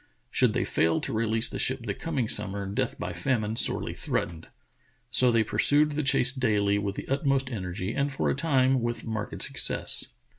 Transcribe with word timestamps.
Should 0.31 0.53
they 0.53 0.65
fail 0.65 0.99
to 0.99 1.13
release 1.13 1.47
the 1.47 1.59
ship 1.59 1.85
the 1.85 1.93
coming 1.93 2.27
summer, 2.27 2.65
death 2.65 2.97
by 2.97 3.13
famine 3.13 3.55
sorely 3.55 3.93
threatened. 3.93 4.47
So 5.11 5.31
they 5.31 5.43
pursued 5.43 5.91
the 5.91 6.01
chase 6.01 6.31
daily 6.33 6.79
with 6.79 6.95
the 6.95 7.07
utmost 7.07 7.51
energy 7.51 7.93
and 7.93 8.11
for 8.11 8.27
a 8.27 8.33
time 8.35 8.81
with 8.81 9.05
marked 9.05 9.43
success. 9.43 10.07